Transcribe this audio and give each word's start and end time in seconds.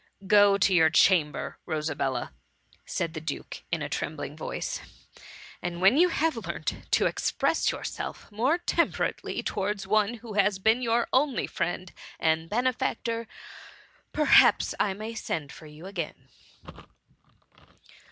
^^ 0.23 0.27
Go 0.27 0.57
to 0.57 0.73
your 0.73 0.89
chamber, 0.89 1.59
Rosabella, 1.67 2.33
'^ 2.73 2.75
said 2.87 3.13
the 3.13 3.21
duke, 3.21 3.61
in 3.71 3.83
a 3.83 3.87
trembling 3.87 4.35
voice, 4.35 4.79
^^ 4.79 4.89
and 5.61 5.79
when 5.79 5.95
you 5.95 6.09
have 6.09 6.35
learnt 6.37 6.91
to 6.93 7.05
express 7.05 7.69
yourself 7.71 8.27
more 8.31 8.57
tempe 8.57 8.97
rately 8.97 9.45
towards 9.45 9.85
one 9.85 10.15
who 10.15 10.33
has 10.33 10.57
been 10.57 10.81
your 10.81 11.07
only 11.13 11.45
friend 11.45 11.93
and 12.19 12.49
benefactor, 12.49 13.27
perhaps 14.11 14.73
I 14.79 14.95
may 14.95 15.13
send 15.13 15.51
for 15.51 15.67
y6u 15.67 15.85
again. 15.85 16.29